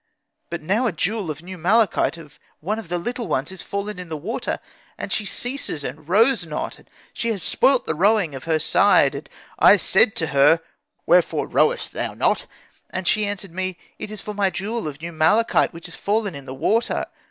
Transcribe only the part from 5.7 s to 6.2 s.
and